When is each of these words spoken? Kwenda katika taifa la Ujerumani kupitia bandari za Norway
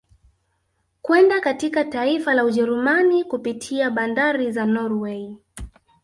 Kwenda 1.01 1.41
katika 1.41 1.83
taifa 1.85 2.33
la 2.33 2.45
Ujerumani 2.45 3.23
kupitia 3.23 3.89
bandari 3.89 4.51
za 4.51 4.65
Norway 4.65 5.35